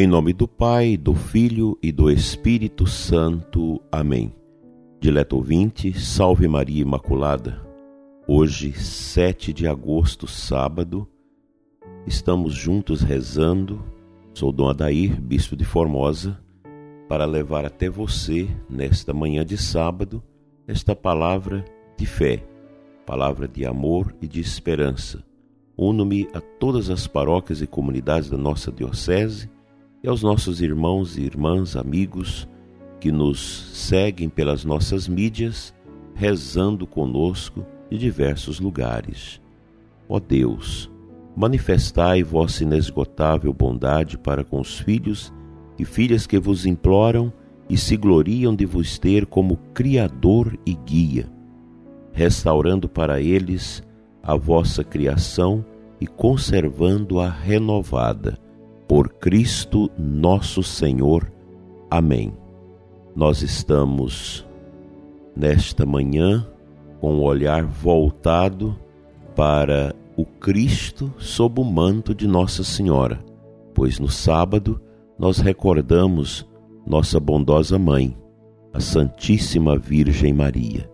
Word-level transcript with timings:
Em 0.00 0.06
nome 0.06 0.32
do 0.32 0.48
Pai, 0.48 0.96
do 0.96 1.14
Filho 1.14 1.78
e 1.82 1.92
do 1.92 2.10
Espírito 2.10 2.86
Santo. 2.86 3.82
Amém. 3.92 4.34
Dileto 4.98 5.36
ouvinte, 5.36 5.92
salve 5.92 6.48
Maria 6.48 6.80
Imaculada. 6.80 7.60
Hoje, 8.26 8.72
7 8.72 9.52
de 9.52 9.68
agosto, 9.68 10.26
sábado, 10.26 11.06
estamos 12.06 12.54
juntos 12.54 13.02
rezando. 13.02 13.84
Sou 14.32 14.50
Dom 14.50 14.70
Adair, 14.70 15.20
bispo 15.20 15.54
de 15.54 15.66
Formosa, 15.66 16.40
para 17.06 17.26
levar 17.26 17.66
até 17.66 17.90
você, 17.90 18.48
nesta 18.70 19.12
manhã 19.12 19.44
de 19.44 19.58
sábado, 19.58 20.22
esta 20.66 20.96
palavra 20.96 21.62
de 21.98 22.06
fé, 22.06 22.42
palavra 23.04 23.46
de 23.46 23.66
amor 23.66 24.14
e 24.18 24.26
de 24.26 24.40
esperança. 24.40 25.22
Uno-me 25.76 26.26
a 26.32 26.40
todas 26.40 26.88
as 26.88 27.06
paróquias 27.06 27.60
e 27.60 27.66
comunidades 27.66 28.30
da 28.30 28.38
nossa 28.38 28.72
Diocese 28.72 29.59
e 30.02 30.08
aos 30.08 30.22
nossos 30.22 30.60
irmãos 30.60 31.18
e 31.18 31.22
irmãs, 31.22 31.76
amigos 31.76 32.48
que 32.98 33.12
nos 33.12 33.40
seguem 33.74 34.28
pelas 34.28 34.64
nossas 34.64 35.06
mídias, 35.06 35.74
rezando 36.14 36.86
conosco 36.86 37.64
de 37.90 37.98
diversos 37.98 38.60
lugares. 38.60 39.40
Ó 40.08 40.18
Deus, 40.18 40.90
manifestai 41.36 42.22
vossa 42.22 42.62
inesgotável 42.62 43.52
bondade 43.52 44.18
para 44.18 44.44
com 44.44 44.60
os 44.60 44.78
filhos 44.78 45.32
e 45.78 45.84
filhas 45.84 46.26
que 46.26 46.38
vos 46.38 46.66
imploram 46.66 47.32
e 47.68 47.76
se 47.76 47.96
gloriam 47.96 48.54
de 48.54 48.66
vos 48.66 48.98
ter 48.98 49.26
como 49.26 49.56
Criador 49.72 50.58
e 50.66 50.74
Guia, 50.74 51.30
restaurando 52.12 52.88
para 52.88 53.20
eles 53.20 53.82
a 54.22 54.34
vossa 54.34 54.82
criação 54.82 55.64
e 56.00 56.06
conservando-a 56.06 57.28
renovada. 57.28 58.38
Por 58.90 59.08
Cristo 59.08 59.88
nosso 59.96 60.64
Senhor. 60.64 61.32
Amém. 61.88 62.36
Nós 63.14 63.40
estamos 63.40 64.44
nesta 65.36 65.86
manhã 65.86 66.44
com 67.00 67.20
o 67.20 67.22
olhar 67.22 67.64
voltado 67.64 68.76
para 69.36 69.94
o 70.16 70.24
Cristo 70.24 71.14
sob 71.18 71.60
o 71.60 71.64
manto 71.64 72.12
de 72.12 72.26
Nossa 72.26 72.64
Senhora, 72.64 73.24
pois 73.74 74.00
no 74.00 74.08
sábado 74.08 74.80
nós 75.16 75.38
recordamos 75.38 76.44
nossa 76.84 77.20
bondosa 77.20 77.78
mãe, 77.78 78.18
a 78.72 78.80
Santíssima 78.80 79.78
Virgem 79.78 80.32
Maria. 80.32 80.90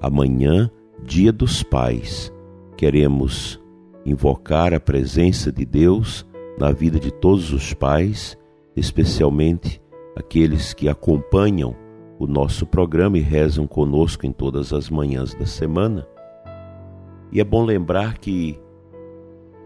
Amanhã, 0.00 0.70
Dia 1.04 1.32
dos 1.32 1.60
Pais, 1.60 2.32
queremos 2.76 3.60
invocar 4.06 4.72
a 4.72 4.78
presença 4.78 5.50
de 5.50 5.66
Deus 5.66 6.24
na 6.58 6.72
vida 6.72 6.98
de 6.98 7.10
todos 7.10 7.52
os 7.52 7.74
pais, 7.74 8.36
especialmente 8.76 9.80
aqueles 10.16 10.74
que 10.74 10.88
acompanham 10.88 11.74
o 12.18 12.26
nosso 12.26 12.66
programa 12.66 13.18
e 13.18 13.20
rezam 13.20 13.66
conosco 13.66 14.26
em 14.26 14.32
todas 14.32 14.72
as 14.72 14.88
manhãs 14.88 15.34
da 15.34 15.46
semana. 15.46 16.06
E 17.32 17.40
é 17.40 17.44
bom 17.44 17.64
lembrar 17.64 18.18
que 18.18 18.60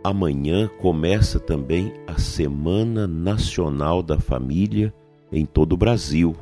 amanhã 0.02 0.70
começa 0.80 1.40
também 1.40 1.92
a 2.06 2.16
Semana 2.16 3.06
Nacional 3.06 4.02
da 4.02 4.18
Família 4.18 4.94
em 5.32 5.44
todo 5.44 5.72
o 5.72 5.76
Brasil, 5.76 6.34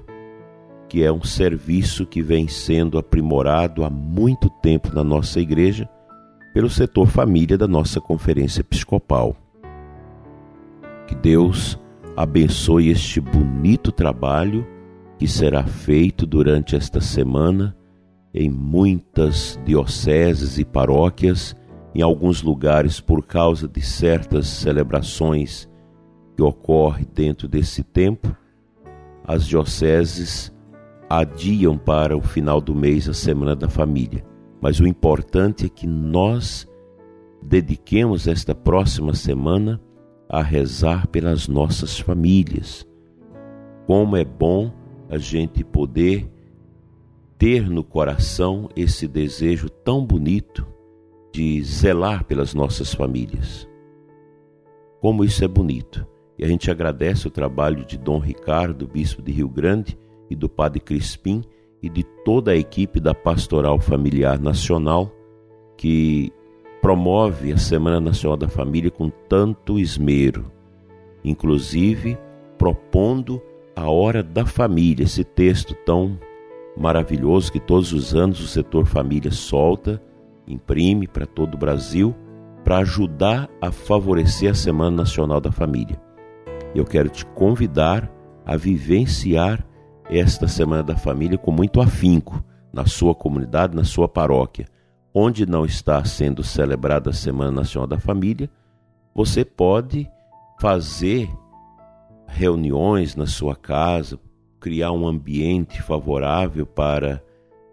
que 0.88 1.02
é 1.02 1.10
um 1.10 1.24
serviço 1.24 2.04
que 2.04 2.22
vem 2.22 2.46
sendo 2.46 2.98
aprimorado 2.98 3.82
há 3.82 3.90
muito 3.90 4.50
tempo 4.62 4.94
na 4.94 5.02
nossa 5.02 5.40
igreja 5.40 5.88
pelo 6.52 6.68
setor 6.70 7.08
família 7.08 7.58
da 7.58 7.66
nossa 7.66 8.00
Conferência 8.00 8.60
Episcopal. 8.60 9.34
Que 11.06 11.14
Deus 11.14 11.78
abençoe 12.16 12.88
este 12.88 13.20
bonito 13.20 13.92
trabalho 13.92 14.66
que 15.18 15.26
será 15.28 15.64
feito 15.64 16.26
durante 16.26 16.76
esta 16.76 17.00
semana 17.00 17.76
em 18.32 18.50
muitas 18.50 19.58
dioceses 19.64 20.58
e 20.58 20.64
paróquias 20.64 21.56
em 21.94 22.02
alguns 22.02 22.42
lugares 22.42 23.00
por 23.00 23.24
causa 23.24 23.68
de 23.68 23.80
certas 23.80 24.48
celebrações 24.48 25.68
que 26.36 26.42
ocorrem 26.42 27.06
dentro 27.14 27.46
desse 27.46 27.84
tempo, 27.84 28.36
as 29.24 29.46
dioceses 29.46 30.52
adiam 31.08 31.78
para 31.78 32.16
o 32.16 32.20
final 32.20 32.60
do 32.60 32.74
mês 32.74 33.08
a 33.08 33.14
Semana 33.14 33.54
da 33.54 33.68
Família. 33.68 34.24
Mas 34.60 34.80
o 34.80 34.86
importante 34.86 35.66
é 35.66 35.68
que 35.68 35.86
nós 35.86 36.68
dediquemos 37.40 38.26
esta 38.26 38.54
próxima 38.54 39.14
semana 39.14 39.80
a 40.28 40.42
rezar 40.42 41.06
pelas 41.08 41.48
nossas 41.48 41.98
famílias. 41.98 42.86
Como 43.86 44.16
é 44.16 44.24
bom 44.24 44.72
a 45.08 45.18
gente 45.18 45.62
poder 45.62 46.30
ter 47.38 47.68
no 47.68 47.84
coração 47.84 48.68
esse 48.74 49.06
desejo 49.06 49.68
tão 49.68 50.04
bonito 50.04 50.66
de 51.32 51.62
zelar 51.62 52.24
pelas 52.24 52.54
nossas 52.54 52.94
famílias. 52.94 53.68
Como 55.00 55.24
isso 55.24 55.44
é 55.44 55.48
bonito. 55.48 56.06
E 56.38 56.44
a 56.44 56.48
gente 56.48 56.70
agradece 56.70 57.28
o 57.28 57.30
trabalho 57.30 57.84
de 57.84 57.98
Dom 57.98 58.18
Ricardo, 58.18 58.88
bispo 58.88 59.20
de 59.20 59.30
Rio 59.30 59.48
Grande, 59.48 59.98
e 60.30 60.34
do 60.34 60.48
Padre 60.48 60.80
Crispim 60.80 61.42
e 61.82 61.88
de 61.88 62.02
toda 62.24 62.52
a 62.52 62.56
equipe 62.56 62.98
da 62.98 63.14
Pastoral 63.14 63.78
Familiar 63.78 64.40
Nacional 64.40 65.12
que 65.76 66.32
promove 66.84 67.50
a 67.50 67.56
Semana 67.56 67.98
Nacional 67.98 68.36
da 68.36 68.46
Família 68.46 68.90
com 68.90 69.08
tanto 69.08 69.78
esmero, 69.78 70.52
inclusive 71.24 72.18
propondo 72.58 73.40
a 73.74 73.88
Hora 73.88 74.22
da 74.22 74.44
Família, 74.44 75.04
esse 75.04 75.24
texto 75.24 75.74
tão 75.86 76.20
maravilhoso 76.76 77.50
que 77.50 77.58
todos 77.58 77.90
os 77.94 78.14
anos 78.14 78.38
o 78.38 78.46
setor 78.46 78.84
família 78.84 79.30
solta 79.30 79.98
imprime 80.46 81.08
para 81.08 81.24
todo 81.24 81.54
o 81.54 81.58
Brasil 81.58 82.14
para 82.62 82.80
ajudar 82.80 83.48
a 83.62 83.72
favorecer 83.72 84.50
a 84.50 84.54
Semana 84.54 84.94
Nacional 84.94 85.40
da 85.40 85.50
Família. 85.50 85.98
Eu 86.74 86.84
quero 86.84 87.08
te 87.08 87.24
convidar 87.24 88.12
a 88.44 88.58
vivenciar 88.58 89.66
esta 90.10 90.46
Semana 90.46 90.82
da 90.82 90.96
Família 90.98 91.38
com 91.38 91.50
muito 91.50 91.80
afinco 91.80 92.44
na 92.70 92.84
sua 92.84 93.14
comunidade, 93.14 93.74
na 93.74 93.84
sua 93.84 94.06
paróquia. 94.06 94.66
Onde 95.16 95.46
não 95.46 95.64
está 95.64 96.04
sendo 96.04 96.42
celebrada 96.42 97.10
a 97.10 97.12
Semana 97.12 97.52
Nacional 97.52 97.86
da 97.86 98.00
Família, 98.00 98.50
você 99.14 99.44
pode 99.44 100.10
fazer 100.60 101.30
reuniões 102.26 103.14
na 103.14 103.24
sua 103.24 103.54
casa, 103.54 104.18
criar 104.58 104.90
um 104.90 105.06
ambiente 105.06 105.80
favorável 105.80 106.66
para 106.66 107.22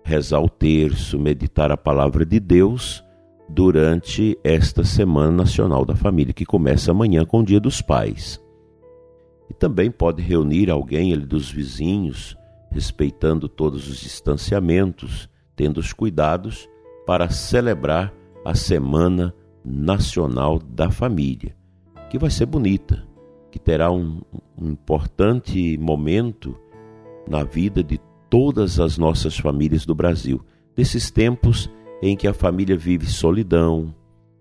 rezar 0.04 0.40
o 0.40 0.48
terço, 0.48 1.18
meditar 1.18 1.72
a 1.72 1.78
palavra 1.78 2.24
de 2.24 2.40
Deus 2.40 3.04
durante 3.50 4.38
esta 4.44 4.84
Semana 4.84 5.32
Nacional 5.32 5.84
da 5.84 5.96
Família, 5.96 6.36
que 6.36 6.46
começa 6.46 6.92
amanhã 6.92 7.26
com 7.26 7.40
o 7.40 7.46
Dia 7.46 7.60
dos 7.60 7.82
Pais. 7.82 8.40
E 9.50 9.54
também 9.56 9.90
pode 9.90 10.22
reunir 10.22 10.70
alguém 10.70 11.12
ali 11.12 11.26
dos 11.26 11.50
vizinhos, 11.50 12.38
respeitando 12.70 13.50
todos 13.50 13.90
os 13.90 14.00
distanciamentos, 14.00 15.28
tendo 15.56 15.80
os 15.80 15.92
cuidados 15.92 16.70
para 17.06 17.30
celebrar 17.30 18.14
a 18.46 18.56
Semana 18.56 19.34
Nacional 19.64 20.60
da 20.60 20.90
Família, 20.90 21.56
que 22.10 22.18
vai 22.18 22.30
ser 22.30 22.46
bonita, 22.46 23.08
que 23.52 23.60
terá 23.60 23.92
um, 23.92 24.22
um 24.58 24.70
importante 24.70 25.78
momento 25.78 26.58
na 27.28 27.44
vida 27.44 27.84
de 27.84 28.00
todas 28.30 28.80
as 28.80 28.98
nossas 28.98 29.38
famílias 29.38 29.86
do 29.86 29.94
Brasil, 29.94 30.44
nesses 30.76 31.12
tempos 31.12 31.70
em 32.02 32.16
que 32.16 32.28
a 32.28 32.34
família 32.34 32.78
vive 32.78 33.06
solidão, 33.06 33.94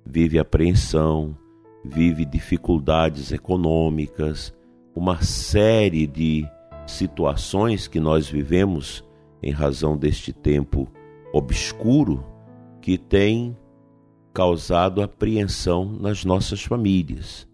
vive 0.06 0.38
apreensão, 0.38 1.36
vive 1.84 2.24
dificuldades 2.24 3.32
econômicas, 3.32 4.54
uma 4.94 5.20
série 5.22 6.06
de 6.06 6.46
situações 6.86 7.86
que 7.86 8.00
nós 8.00 8.28
vivemos 8.28 9.04
em 9.42 9.52
razão 9.52 9.96
deste 9.96 10.32
tempo 10.32 10.88
obscuro 11.32 12.24
que 12.90 12.98
tem 12.98 13.56
causado 14.34 15.00
apreensão 15.00 15.84
nas 15.84 16.25
nossas 16.25 16.64
famílias. 16.64 17.46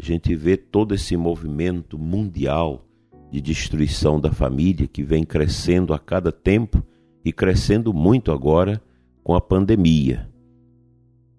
A 0.00 0.02
gente 0.02 0.34
vê 0.34 0.56
todo 0.56 0.94
esse 0.94 1.14
movimento 1.14 1.98
mundial 1.98 2.86
de 3.30 3.38
destruição 3.38 4.18
da 4.18 4.32
família 4.32 4.88
que 4.88 5.02
vem 5.02 5.24
crescendo 5.24 5.92
a 5.92 5.98
cada 5.98 6.32
tempo 6.32 6.82
e 7.22 7.34
crescendo 7.34 7.92
muito 7.92 8.32
agora 8.32 8.80
com 9.22 9.34
a 9.34 9.42
pandemia, 9.42 10.26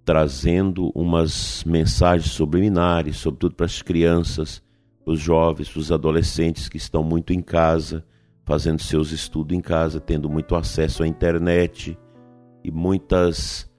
trazendo 0.05 0.91
umas 0.93 1.63
mensagens 1.63 2.31
subliminares, 2.31 3.17
sobretudo 3.17 3.55
para 3.55 3.65
as 3.65 3.81
crianças, 3.81 4.61
os 5.03 5.19
jovens, 5.19 5.75
os 5.75 5.91
adolescentes 5.91 6.69
que 6.69 6.77
estão 6.77 7.03
muito 7.03 7.33
em 7.33 7.41
casa, 7.41 8.05
fazendo 8.45 8.79
seus 8.79 9.11
estudos 9.11 9.57
em 9.57 9.61
casa, 9.61 9.99
tendo 9.99 10.29
muito 10.29 10.55
acesso 10.55 11.01
à 11.01 11.07
internet 11.07 11.97
e 12.63 12.71
muitas 12.71 13.69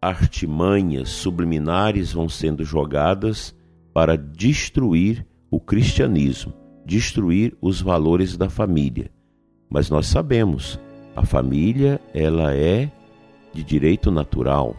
artimanhas 0.00 1.10
subliminares 1.10 2.12
vão 2.12 2.28
sendo 2.28 2.64
jogadas 2.64 3.54
para 3.92 4.16
destruir 4.16 5.26
o 5.50 5.60
cristianismo, 5.60 6.54
destruir 6.86 7.56
os 7.60 7.82
valores 7.82 8.36
da 8.36 8.48
família. 8.48 9.10
Mas 9.68 9.90
nós 9.90 10.06
sabemos, 10.06 10.80
a 11.14 11.24
família 11.24 12.00
ela 12.14 12.54
é 12.54 12.90
de 13.52 13.62
direito 13.62 14.10
natural. 14.10 14.76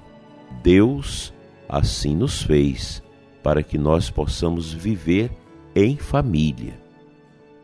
Deus 0.63 1.34
assim 1.68 2.16
nos 2.16 2.42
fez 2.42 3.04
para 3.44 3.63
que 3.63 3.78
nós 3.78 4.10
possamos 4.10 4.74
viver 4.74 5.31
em 5.75 5.98
família. 5.98 6.80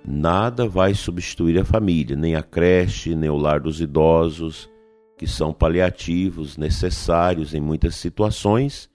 Nada 0.06 0.68
vai 0.68 0.94
substituir 0.94 1.60
a 1.60 1.66
família, 1.66 2.16
nem 2.16 2.36
a 2.36 2.42
creche, 2.42 3.14
nem 3.14 3.30
o 3.30 3.36
lar 3.36 3.60
dos 3.60 3.82
idosos, 3.82 4.70
que 5.18 5.26
são 5.26 5.52
paliativos 5.52 6.58
necessários 6.58 7.54
em 7.54 7.60
muitas 7.60 7.96
situações, 7.96 8.90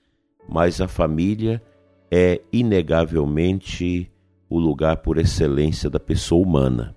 mas 0.49 0.81
a 0.81 0.87
família 0.87 1.63
é 2.11 2.41
inegavelmente 2.53 4.11
o 4.49 4.59
lugar 4.59 4.99
por 4.99 5.19
excelência 5.19 5.91
da 5.91 5.99
pessoa 5.99 6.47
humana. 6.47 6.97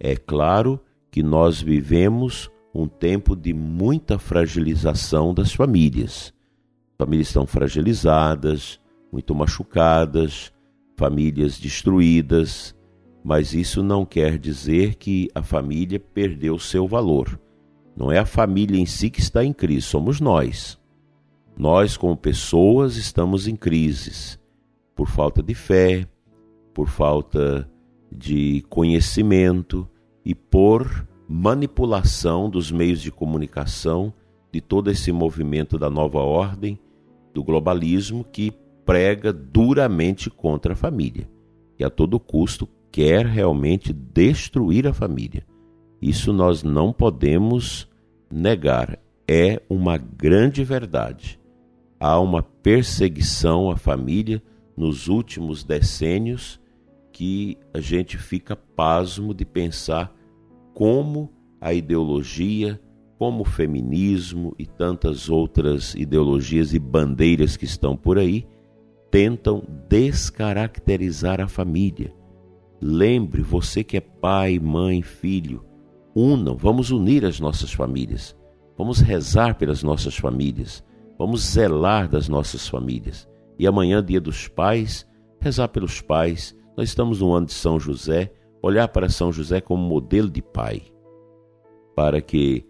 É 0.00 0.16
claro 0.16 0.80
que 1.10 1.22
nós 1.22 1.60
vivemos 1.60 2.50
um 2.72 2.86
tempo 2.86 3.34
de 3.34 3.52
muita 3.52 4.18
fragilização 4.18 5.34
das 5.34 5.52
famílias. 5.52 6.32
Famílias 6.96 7.28
estão 7.28 7.46
fragilizadas, 7.46 8.80
muito 9.10 9.34
machucadas, 9.34 10.52
famílias 10.96 11.58
destruídas, 11.58 12.74
mas 13.24 13.52
isso 13.52 13.82
não 13.82 14.06
quer 14.06 14.38
dizer 14.38 14.94
que 14.94 15.28
a 15.34 15.42
família 15.42 15.98
perdeu 15.98 16.58
seu 16.58 16.86
valor. 16.86 17.38
Não 17.98 18.12
é 18.12 18.18
a 18.18 18.24
família 18.24 18.78
em 18.78 18.86
si 18.86 19.10
que 19.10 19.18
está 19.18 19.44
em 19.44 19.52
crise, 19.52 19.82
somos 19.82 20.20
nós. 20.20 20.78
Nós, 21.58 21.96
como 21.96 22.16
pessoas, 22.16 22.94
estamos 22.94 23.48
em 23.48 23.56
crises 23.56 24.38
por 24.94 25.08
falta 25.08 25.42
de 25.42 25.52
fé, 25.52 26.06
por 26.72 26.88
falta 26.88 27.68
de 28.10 28.64
conhecimento 28.68 29.88
e 30.24 30.32
por 30.32 31.08
manipulação 31.28 32.48
dos 32.48 32.70
meios 32.70 33.02
de 33.02 33.10
comunicação 33.10 34.14
de 34.52 34.60
todo 34.60 34.92
esse 34.92 35.10
movimento 35.10 35.76
da 35.76 35.90
nova 35.90 36.20
ordem, 36.20 36.78
do 37.34 37.42
globalismo 37.42 38.22
que 38.22 38.52
prega 38.86 39.32
duramente 39.32 40.30
contra 40.30 40.74
a 40.74 40.76
família 40.76 41.28
e 41.76 41.82
a 41.82 41.90
todo 41.90 42.20
custo 42.20 42.68
quer 42.92 43.26
realmente 43.26 43.92
destruir 43.92 44.86
a 44.86 44.94
família. 44.94 45.44
Isso 46.00 46.32
nós 46.32 46.62
não 46.62 46.92
podemos 46.92 47.88
negar, 48.30 48.98
é 49.26 49.60
uma 49.68 49.96
grande 49.96 50.62
verdade. 50.64 51.38
Há 51.98 52.18
uma 52.20 52.42
perseguição 52.42 53.70
à 53.70 53.76
família 53.76 54.42
nos 54.76 55.08
últimos 55.08 55.64
decênios 55.64 56.60
que 57.12 57.58
a 57.74 57.80
gente 57.80 58.16
fica 58.16 58.54
pasmo 58.54 59.34
de 59.34 59.44
pensar 59.44 60.14
como 60.72 61.32
a 61.60 61.74
ideologia, 61.74 62.80
como 63.18 63.42
o 63.42 63.44
feminismo 63.44 64.54
e 64.56 64.64
tantas 64.64 65.28
outras 65.28 65.94
ideologias 65.96 66.72
e 66.72 66.78
bandeiras 66.78 67.56
que 67.56 67.64
estão 67.64 67.96
por 67.96 68.16
aí 68.18 68.46
tentam 69.10 69.62
descaracterizar 69.88 71.40
a 71.40 71.48
família. 71.48 72.14
Lembre, 72.80 73.42
você 73.42 73.82
que 73.82 73.96
é 73.96 74.00
pai, 74.00 74.58
mãe, 74.58 75.02
filho, 75.02 75.64
unam, 76.14 76.56
vamos 76.56 76.90
unir 76.90 77.24
as 77.24 77.40
nossas 77.40 77.72
famílias. 77.72 78.36
Vamos 78.76 79.00
rezar 79.00 79.56
pelas 79.56 79.82
nossas 79.82 80.16
famílias. 80.16 80.84
Vamos 81.18 81.40
zelar 81.40 82.08
das 82.08 82.28
nossas 82.28 82.68
famílias. 82.68 83.28
E 83.58 83.66
amanhã, 83.66 84.04
dia 84.04 84.20
dos 84.20 84.46
pais, 84.46 85.06
rezar 85.40 85.68
pelos 85.68 86.00
pais. 86.00 86.56
Nós 86.76 86.90
estamos 86.90 87.20
no 87.20 87.32
ano 87.32 87.46
de 87.46 87.52
São 87.54 87.80
José, 87.80 88.32
olhar 88.62 88.86
para 88.88 89.08
São 89.08 89.32
José 89.32 89.60
como 89.60 89.82
modelo 89.82 90.30
de 90.30 90.40
pai. 90.40 90.82
Para 91.96 92.20
que, 92.20 92.64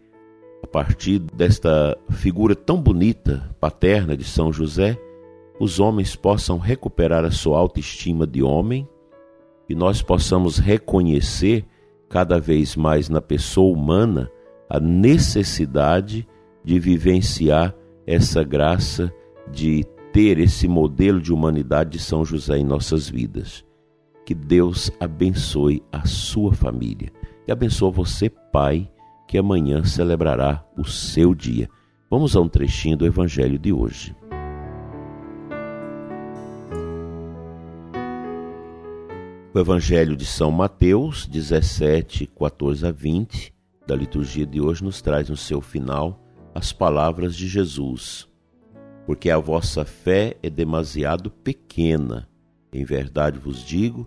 a 0.62 0.67
partir 0.67 1.19
desta 1.19 1.96
figura 2.11 2.55
tão 2.55 2.81
bonita, 2.81 3.55
paterna 3.61 4.17
de 4.17 4.25
São 4.25 4.50
José, 4.50 4.99
os 5.61 5.79
homens 5.79 6.17
possam 6.17 6.56
recuperar 6.56 7.25
a 7.25 7.31
sua 7.31 7.58
autoestima 7.58 8.26
de 8.26 8.43
homem 8.43 8.88
e 9.69 9.75
nós 9.75 10.00
possamos 10.00 10.58
reconhecer 10.58 11.67
cada 12.09 12.41
vez 12.41 12.77
mais 12.77 13.09
na 13.09 13.21
pessoa 13.21 13.77
humana 13.77 14.31
a 14.69 14.81
necessidade 14.81 16.27
de 16.65 16.79
vivenciar 16.79 17.75
essa 18.07 18.43
graça 18.43 19.13
de 19.51 19.85
ter 20.13 20.39
esse 20.39 20.67
modelo 20.67 21.21
de 21.21 21.33
humanidade 21.33 21.91
de 21.91 21.99
São 21.99 22.25
José 22.25 22.59
em 22.59 22.65
nossas 22.65 23.09
vidas. 23.09 23.65
Que 24.25 24.35
Deus 24.35 24.91
abençoe 25.01 25.83
a 25.93 26.07
sua 26.07 26.53
família 26.53 27.11
e 27.47 27.53
abençoe 27.53 27.93
você, 27.93 28.29
pai, 28.29 28.91
que 29.27 29.39
amanhã 29.39 29.85
celebrará 29.85 30.65
o 30.77 30.85
seu 30.85 31.35
dia. 31.35 31.69
Vamos 32.11 32.37
a 32.37 32.41
um 32.41 32.49
trechinho 32.49 32.97
do 32.97 33.07
evangelho 33.07 33.59
de 33.59 33.73
hoje. 33.73 34.15
O 39.55 39.59
Evangelho 39.59 40.15
de 40.15 40.27
São 40.27 40.50
Mateus, 40.50 41.27
17, 41.27 42.27
14 42.27 42.87
a 42.87 42.93
20, 42.93 43.55
da 43.87 43.97
liturgia 43.97 44.45
de 44.45 44.61
hoje, 44.61 44.85
nos 44.85 45.00
traz 45.00 45.31
no 45.31 45.39
seu 45.39 45.62
final 45.62 46.23
as 46.55 46.71
palavras 46.71 47.35
de 47.35 47.49
Jesus. 47.49 48.29
Porque 49.06 49.31
a 49.31 49.39
vossa 49.39 49.87
fé 49.87 50.37
é 50.43 50.50
demasiado 50.50 51.31
pequena. 51.31 52.29
Em 52.71 52.85
verdade 52.85 53.39
vos 53.39 53.65
digo: 53.65 54.06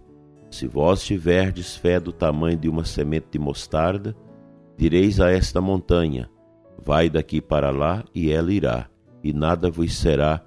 se 0.51 0.67
vós 0.67 1.03
tiverdes 1.03 1.75
fé 1.75 1.99
do 1.99 2.11
tamanho 2.11 2.57
de 2.57 2.69
uma 2.69 2.85
semente 2.85 3.29
de 3.31 3.39
mostarda, 3.39 4.15
direis 4.77 5.19
a 5.19 5.31
esta 5.31 5.59
montanha: 5.59 6.29
Vai 6.85 7.09
daqui 7.09 7.41
para 7.41 7.71
lá, 7.71 8.05
e 8.13 8.29
ela 8.29 8.53
irá, 8.53 8.88
e 9.23 9.33
nada 9.33 9.71
vos 9.71 9.91
será 9.97 10.45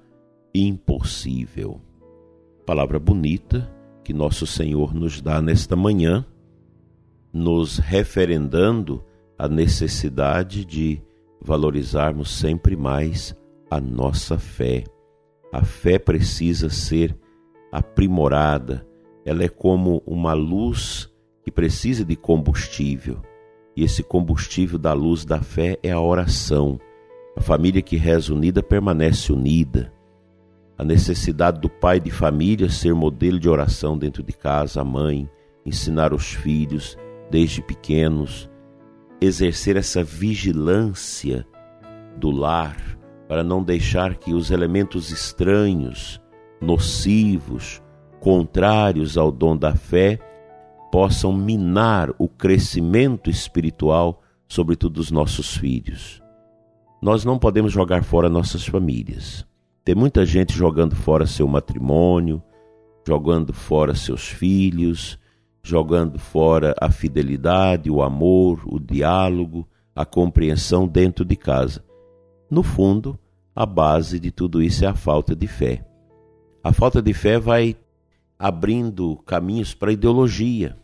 impossível. 0.53 1.81
Palavra 2.65 2.97
bonita 2.97 3.74
que 4.05 4.13
nosso 4.13 4.45
Senhor 4.45 4.93
nos 4.93 5.19
dá 5.19 5.41
nesta 5.41 5.75
manhã, 5.75 6.23
nos 7.33 7.79
referendando 7.79 9.03
a 9.35 9.47
necessidade 9.47 10.63
de 10.63 11.01
valorizarmos 11.41 12.29
sempre 12.37 12.75
mais 12.75 13.35
a 13.69 13.81
nossa 13.81 14.37
fé. 14.37 14.83
A 15.51 15.65
fé 15.65 15.97
precisa 15.97 16.69
ser 16.69 17.17
aprimorada, 17.71 18.85
ela 19.25 19.43
é 19.43 19.49
como 19.49 20.03
uma 20.05 20.33
luz 20.33 21.11
que 21.43 21.49
precisa 21.49 22.05
de 22.05 22.15
combustível. 22.15 23.23
E 23.75 23.83
esse 23.83 24.03
combustível 24.03 24.77
da 24.77 24.93
luz 24.93 25.25
da 25.25 25.41
fé 25.41 25.79
é 25.81 25.91
a 25.91 25.99
oração. 25.99 26.79
A 27.35 27.41
família 27.41 27.81
que 27.81 27.97
reza 27.97 28.31
unida 28.31 28.61
permanece 28.61 29.33
unida 29.33 29.91
a 30.77 30.83
necessidade 30.83 31.59
do 31.59 31.69
pai 31.69 31.99
de 31.99 32.11
família 32.11 32.69
ser 32.69 32.93
modelo 32.93 33.39
de 33.39 33.47
oração 33.47 33.97
dentro 33.97 34.21
de 34.21 34.33
casa, 34.33 34.81
a 34.81 34.83
mãe, 34.83 35.29
ensinar 35.65 36.13
os 36.13 36.33
filhos 36.33 36.97
desde 37.29 37.61
pequenos, 37.61 38.49
exercer 39.21 39.77
essa 39.77 40.03
vigilância 40.03 41.45
do 42.17 42.29
lar 42.29 42.77
para 43.27 43.43
não 43.43 43.63
deixar 43.63 44.15
que 44.15 44.33
os 44.33 44.51
elementos 44.51 45.09
estranhos, 45.11 46.21
nocivos, 46.61 47.81
contrários 48.19 49.17
ao 49.17 49.31
dom 49.31 49.57
da 49.57 49.75
fé, 49.75 50.19
possam 50.91 51.33
minar 51.33 52.11
o 52.17 52.27
crescimento 52.27 53.29
espiritual, 53.29 54.21
sobretudo 54.47 54.95
dos 54.95 55.09
nossos 55.09 55.57
filhos. 55.57 56.21
Nós 57.01 57.25
não 57.25 57.37
podemos 57.39 57.71
jogar 57.71 58.03
fora 58.03 58.29
nossas 58.29 58.65
famílias. 58.65 59.45
Tem 59.85 59.93
muita 59.93 60.25
gente 60.25 60.51
jogando 60.51 60.95
fora 60.95 61.27
seu 61.27 61.47
matrimônio, 61.47 62.41
jogando 63.07 63.53
fora 63.53 63.93
seus 63.93 64.27
filhos, 64.27 65.19
jogando 65.61 66.17
fora 66.17 66.73
a 66.81 66.89
fidelidade, 66.89 67.91
o 67.91 68.01
amor, 68.01 68.63
o 68.65 68.79
diálogo, 68.79 69.69
a 69.95 70.03
compreensão 70.03 70.87
dentro 70.87 71.23
de 71.23 71.35
casa. 71.35 71.85
No 72.49 72.63
fundo, 72.63 73.19
a 73.55 73.63
base 73.63 74.19
de 74.19 74.31
tudo 74.31 74.59
isso 74.59 74.83
é 74.83 74.87
a 74.87 74.95
falta 74.95 75.35
de 75.35 75.45
fé. 75.45 75.85
A 76.63 76.73
falta 76.73 76.99
de 76.99 77.13
fé 77.13 77.37
vai 77.37 77.77
abrindo 78.39 79.17
caminhos 79.17 79.75
para 79.75 79.91
ideologia, 79.91 80.75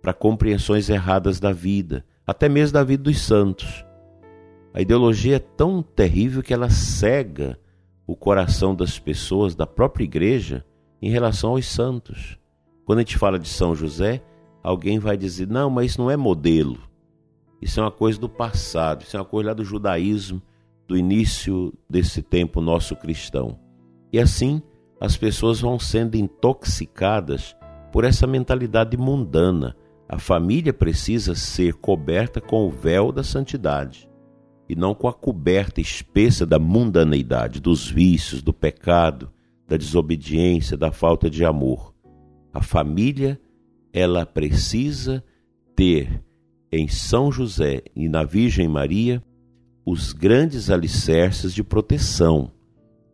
para 0.00 0.14
compreensões 0.14 0.88
erradas 0.88 1.40
da 1.40 1.50
vida, 1.50 2.06
até 2.24 2.48
mesmo 2.48 2.74
da 2.74 2.84
vida 2.84 3.02
dos 3.02 3.20
santos. 3.20 3.84
A 4.72 4.80
ideologia 4.80 5.34
é 5.34 5.40
tão 5.40 5.82
terrível 5.82 6.44
que 6.44 6.54
ela 6.54 6.70
cega 6.70 7.58
o 8.06 8.14
coração 8.14 8.74
das 8.74 8.98
pessoas, 8.98 9.54
da 9.54 9.66
própria 9.66 10.04
igreja, 10.04 10.64
em 11.02 11.10
relação 11.10 11.50
aos 11.50 11.66
santos. 11.66 12.38
Quando 12.84 13.00
a 13.00 13.02
gente 13.02 13.18
fala 13.18 13.38
de 13.38 13.48
São 13.48 13.74
José, 13.74 14.22
alguém 14.62 14.98
vai 14.98 15.16
dizer: 15.16 15.48
não, 15.48 15.68
mas 15.68 15.92
isso 15.92 16.00
não 16.00 16.10
é 16.10 16.16
modelo. 16.16 16.78
Isso 17.60 17.80
é 17.80 17.82
uma 17.82 17.90
coisa 17.90 18.18
do 18.18 18.28
passado, 18.28 19.02
isso 19.02 19.16
é 19.16 19.20
uma 19.20 19.26
coisa 19.26 19.48
lá 19.48 19.54
do 19.54 19.64
judaísmo, 19.64 20.40
do 20.86 20.96
início 20.96 21.72
desse 21.88 22.22
tempo 22.22 22.60
nosso 22.60 22.94
cristão. 22.94 23.58
E 24.12 24.20
assim 24.20 24.62
as 25.00 25.16
pessoas 25.16 25.60
vão 25.60 25.78
sendo 25.78 26.16
intoxicadas 26.16 27.56
por 27.92 28.04
essa 28.04 28.26
mentalidade 28.26 28.96
mundana. 28.96 29.76
A 30.08 30.18
família 30.18 30.72
precisa 30.72 31.34
ser 31.34 31.74
coberta 31.74 32.40
com 32.40 32.66
o 32.66 32.70
véu 32.70 33.10
da 33.10 33.24
santidade 33.24 34.08
e 34.68 34.74
não 34.74 34.94
com 34.94 35.08
a 35.08 35.12
coberta 35.12 35.80
espessa 35.80 36.44
da 36.44 36.58
mundaneidade, 36.58 37.60
dos 37.60 37.88
vícios, 37.88 38.42
do 38.42 38.52
pecado, 38.52 39.30
da 39.68 39.76
desobediência, 39.76 40.76
da 40.76 40.90
falta 40.90 41.30
de 41.30 41.44
amor. 41.44 41.94
A 42.52 42.62
família, 42.62 43.40
ela 43.92 44.24
precisa 44.26 45.22
ter 45.74 46.22
em 46.70 46.88
São 46.88 47.30
José 47.30 47.82
e 47.94 48.08
na 48.08 48.24
Virgem 48.24 48.68
Maria 48.68 49.22
os 49.84 50.12
grandes 50.12 50.68
alicerces 50.68 51.54
de 51.54 51.62
proteção, 51.62 52.50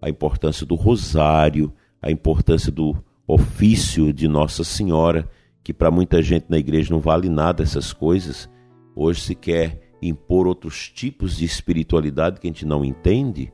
a 0.01 0.09
importância 0.09 0.65
do 0.65 0.75
rosário, 0.75 1.73
a 2.01 2.11
importância 2.11 2.73
do 2.73 2.97
ofício 3.27 4.13
de 4.13 4.27
Nossa 4.27 4.65
Senhora, 4.65 5.29
que 5.63 5.73
para 5.73 5.91
muita 5.91 6.23
gente 6.23 6.47
na 6.49 6.59
igreja 6.59 6.93
não 6.93 7.01
vale 7.01 7.29
nada 7.29 7.63
essas 7.63 7.93
coisas. 7.93 8.49
Hoje 8.97 9.21
se 9.21 9.35
quer 9.35 9.92
impor 10.03 10.47
outros 10.47 10.91
tipos 10.91 11.37
de 11.37 11.45
espiritualidade 11.45 12.41
que 12.41 12.47
a 12.49 12.51
gente 12.51 12.67
não 12.67 12.85
entende, 12.85 13.53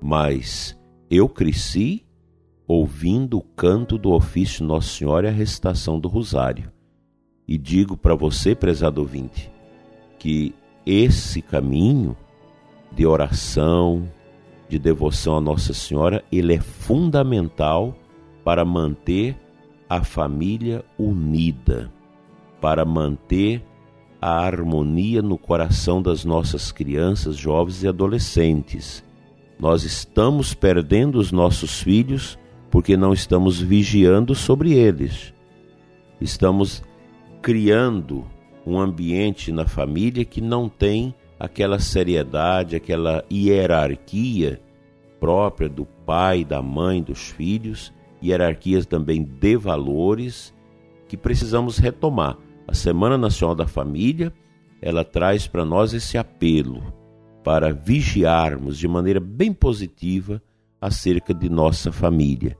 mas 0.00 0.78
eu 1.10 1.28
cresci 1.28 2.04
ouvindo 2.66 3.38
o 3.38 3.42
canto 3.42 3.98
do 3.98 4.12
ofício 4.12 4.64
Nossa 4.64 4.88
Senhora 4.88 5.26
e 5.26 5.30
a 5.30 5.32
recitação 5.32 6.00
do 6.00 6.08
Rosário. 6.08 6.72
E 7.46 7.58
digo 7.58 7.96
para 7.96 8.14
você, 8.14 8.54
prezado 8.54 9.00
ouvinte, 9.00 9.50
que 10.18 10.54
esse 10.86 11.42
caminho 11.42 12.16
de 12.92 13.04
oração, 13.04 14.08
de 14.68 14.78
devoção 14.78 15.36
a 15.36 15.40
Nossa 15.40 15.74
Senhora, 15.74 16.24
ele 16.30 16.54
é 16.54 16.60
fundamental 16.60 17.94
para 18.44 18.64
manter 18.64 19.36
a 19.88 20.04
família 20.04 20.84
unida, 20.96 21.92
para 22.60 22.84
manter 22.84 23.64
a 24.20 24.38
harmonia 24.44 25.22
no 25.22 25.38
coração 25.38 26.02
das 26.02 26.24
nossas 26.24 26.70
crianças, 26.70 27.36
jovens 27.36 27.82
e 27.82 27.88
adolescentes. 27.88 29.02
Nós 29.58 29.84
estamos 29.84 30.52
perdendo 30.52 31.18
os 31.18 31.32
nossos 31.32 31.80
filhos 31.80 32.38
porque 32.70 32.96
não 32.96 33.12
estamos 33.12 33.60
vigiando 33.60 34.34
sobre 34.34 34.74
eles. 34.74 35.34
Estamos 36.20 36.82
criando 37.40 38.26
um 38.66 38.78
ambiente 38.78 39.50
na 39.50 39.66
família 39.66 40.24
que 40.24 40.40
não 40.40 40.68
tem 40.68 41.14
aquela 41.38 41.78
seriedade, 41.78 42.76
aquela 42.76 43.24
hierarquia 43.32 44.60
própria 45.18 45.68
do 45.68 45.84
pai, 45.84 46.44
da 46.44 46.62
mãe, 46.62 47.02
dos 47.02 47.28
filhos, 47.30 47.92
hierarquias 48.22 48.84
também 48.86 49.22
de 49.22 49.56
valores 49.56 50.54
que 51.08 51.16
precisamos 51.16 51.78
retomar. 51.78 52.36
A 52.70 52.74
Semana 52.74 53.18
Nacional 53.18 53.56
da 53.56 53.66
Família, 53.66 54.32
ela 54.80 55.04
traz 55.04 55.44
para 55.44 55.64
nós 55.64 55.92
esse 55.92 56.16
apelo 56.16 56.80
para 57.42 57.72
vigiarmos 57.72 58.78
de 58.78 58.86
maneira 58.86 59.18
bem 59.18 59.52
positiva 59.52 60.40
acerca 60.80 61.34
de 61.34 61.48
nossa 61.48 61.90
família. 61.90 62.56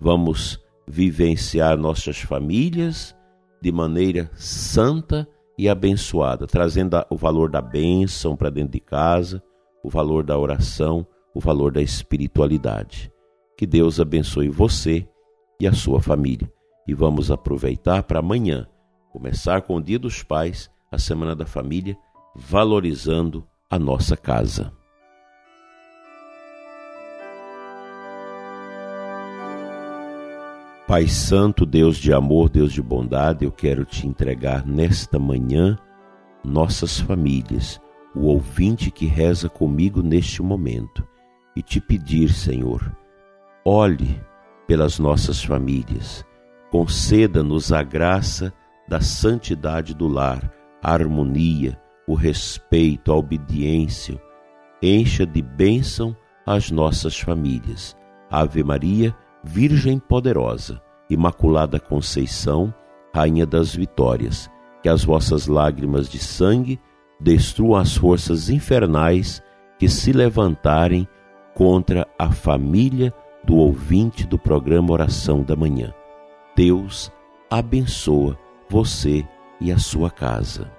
Vamos 0.00 0.60
vivenciar 0.88 1.78
nossas 1.78 2.18
famílias 2.18 3.14
de 3.62 3.70
maneira 3.70 4.28
santa 4.34 5.24
e 5.56 5.68
abençoada, 5.68 6.48
trazendo 6.48 6.96
o 7.08 7.16
valor 7.16 7.48
da 7.48 7.62
bênção 7.62 8.34
para 8.34 8.50
dentro 8.50 8.72
de 8.72 8.80
casa, 8.80 9.40
o 9.84 9.88
valor 9.88 10.24
da 10.24 10.36
oração, 10.36 11.06
o 11.32 11.38
valor 11.38 11.70
da 11.70 11.80
espiritualidade. 11.80 13.08
Que 13.56 13.68
Deus 13.68 14.00
abençoe 14.00 14.48
você 14.48 15.08
e 15.60 15.66
a 15.68 15.72
sua 15.72 16.00
família. 16.00 16.52
E 16.88 16.92
vamos 16.92 17.30
aproveitar 17.30 18.02
para 18.02 18.18
amanhã 18.18 18.66
começar 19.14 19.62
com 19.62 19.76
o 19.76 19.80
Dia 19.80 19.96
dos 19.96 20.24
Pais, 20.24 20.68
a 20.90 20.98
Semana 20.98 21.36
da 21.36 21.46
Família, 21.46 21.96
valorizando 22.34 23.46
a 23.70 23.78
nossa 23.78 24.16
casa. 24.16 24.72
Pai 30.88 31.06
Santo, 31.06 31.64
Deus 31.64 31.96
de 31.96 32.12
amor, 32.12 32.48
Deus 32.48 32.72
de 32.72 32.82
bondade, 32.82 33.44
eu 33.44 33.52
quero 33.52 33.84
te 33.84 34.04
entregar 34.04 34.66
nesta 34.66 35.16
manhã 35.16 35.78
nossas 36.44 36.98
famílias, 36.98 37.80
o 38.16 38.26
ouvinte 38.26 38.90
que 38.90 39.06
reza 39.06 39.48
comigo 39.48 40.02
neste 40.02 40.42
momento, 40.42 41.06
e 41.54 41.62
te 41.62 41.80
pedir, 41.80 42.32
Senhor, 42.32 42.92
olhe 43.64 44.20
pelas 44.66 44.98
nossas 44.98 45.42
famílias, 45.42 46.26
conceda-nos 46.68 47.72
a 47.72 47.80
graça 47.80 48.52
da 48.88 49.00
santidade 49.00 49.94
do 49.94 50.06
lar, 50.06 50.52
a 50.82 50.92
harmonia, 50.92 51.80
o 52.06 52.14
respeito, 52.14 53.10
a 53.10 53.16
obediência. 53.16 54.20
Encha 54.82 55.26
de 55.26 55.40
bênção 55.40 56.16
as 56.46 56.70
nossas 56.70 57.18
famílias. 57.18 57.96
Ave 58.30 58.62
Maria, 58.62 59.14
Virgem 59.42 59.98
poderosa, 59.98 60.80
Imaculada 61.08 61.78
Conceição, 61.78 62.74
Rainha 63.14 63.46
das 63.46 63.74
Vitórias, 63.74 64.50
que 64.82 64.88
as 64.88 65.04
vossas 65.04 65.46
lágrimas 65.46 66.08
de 66.08 66.18
sangue 66.18 66.80
destruam 67.20 67.76
as 67.76 67.96
forças 67.96 68.50
infernais 68.50 69.42
que 69.78 69.88
se 69.88 70.12
levantarem 70.12 71.06
contra 71.54 72.06
a 72.18 72.30
família 72.32 73.14
do 73.44 73.56
ouvinte 73.56 74.26
do 74.26 74.38
programa 74.38 74.92
Oração 74.92 75.42
da 75.42 75.54
Manhã. 75.54 75.92
Deus 76.56 77.12
abençoa 77.50 78.38
você 78.68 79.26
e 79.60 79.72
a 79.72 79.78
sua 79.78 80.10
casa. 80.10 80.70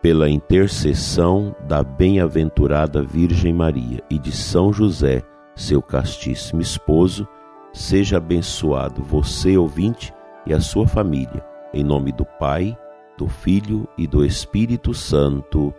Pela 0.00 0.28
intercessão 0.28 1.54
da 1.68 1.82
bem-aventurada 1.82 3.02
Virgem 3.02 3.52
Maria 3.52 4.02
e 4.10 4.18
de 4.18 4.32
São 4.32 4.72
José, 4.72 5.22
seu 5.54 5.80
castíssimo 5.80 6.60
esposo, 6.60 7.26
seja 7.72 8.16
abençoado 8.16 9.02
você, 9.02 9.56
ouvinte, 9.56 10.12
e 10.44 10.52
a 10.52 10.60
sua 10.60 10.88
família, 10.88 11.44
em 11.72 11.84
nome 11.84 12.10
do 12.10 12.24
Pai, 12.24 12.76
do 13.16 13.28
Filho 13.28 13.86
e 13.96 14.08
do 14.08 14.24
Espírito 14.24 14.92
Santo. 14.92 15.72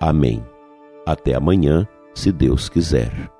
Amém. 0.00 0.42
Até 1.04 1.34
amanhã, 1.34 1.86
se 2.14 2.32
Deus 2.32 2.70
quiser. 2.70 3.37